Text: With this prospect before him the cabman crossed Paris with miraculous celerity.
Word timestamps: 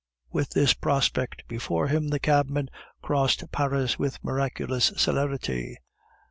With 0.31 0.49
this 0.53 0.73
prospect 0.73 1.47
before 1.47 1.85
him 1.89 2.07
the 2.07 2.17
cabman 2.17 2.69
crossed 3.03 3.43
Paris 3.51 3.99
with 3.99 4.17
miraculous 4.23 4.91
celerity. 4.97 5.77